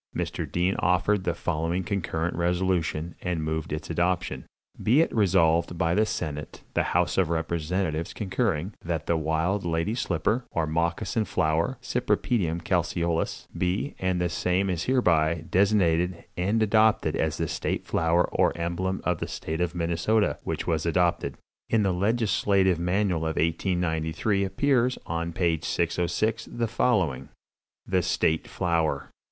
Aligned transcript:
"Mr. 0.15 0.51
Dean 0.51 0.75
offered 0.79 1.25
the 1.25 1.35
following 1.35 1.83
concurrent 1.83 2.35
resolution, 2.35 3.13
and 3.21 3.43
moved 3.43 3.71
its 3.71 3.87
adoption: 3.87 4.47
"'Be 4.81 4.99
it 4.99 5.13
resolved 5.15 5.77
by 5.77 5.93
the 5.93 6.07
senate, 6.07 6.63
the 6.73 6.81
house 6.97 7.19
of 7.19 7.29
representatives 7.29 8.11
concurring, 8.11 8.73
that 8.83 9.05
the 9.05 9.15
wild 9.15 9.63
Lady 9.63 9.93
Slipper, 9.93 10.43
or 10.49 10.65
Moccasin 10.65 11.23
Flower 11.25 11.77
('Cypripedium 11.83 12.63
Calceolous'), 12.63 13.47
be, 13.55 13.93
and 13.99 14.19
the 14.19 14.27
same 14.27 14.71
is 14.71 14.85
hereby, 14.85 15.43
designated 15.51 16.23
and 16.35 16.63
adopted 16.63 17.15
as 17.15 17.37
the 17.37 17.47
state 17.47 17.85
flower 17.85 18.23
or 18.31 18.57
emblem 18.57 19.01
of 19.03 19.19
the 19.19 19.27
State 19.27 19.61
of 19.61 19.75
Minnesota,' 19.75 20.39
which 20.43 20.65
was 20.65 20.83
adopted." 20.87 21.37
In 21.69 21.83
the 21.83 21.93
Legislative 21.93 22.79
Manual 22.79 23.19
of 23.21 23.35
1893 23.35 24.45
appears, 24.45 24.97
on 25.05 25.31
page 25.31 25.63
606, 25.63 26.45
the 26.51 26.67
following: 26.67 27.29
"THE 27.85 28.01
STATE 28.01 28.47
FLOWER. 28.47 29.11